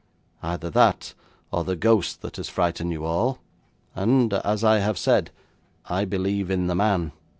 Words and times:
Either 0.41 0.67
that, 0.71 1.13
or 1.51 1.63
the 1.63 1.75
ghost 1.75 2.23
that 2.23 2.37
has 2.37 2.49
frightened 2.49 2.91
you 2.91 3.05
all, 3.05 3.37
and, 3.93 4.33
as 4.33 4.63
I 4.63 4.79
have 4.79 4.97
said, 4.97 5.29
I 5.85 6.05
believe 6.05 6.49
in 6.49 6.65
the 6.65 6.73
man.' 6.73 7.11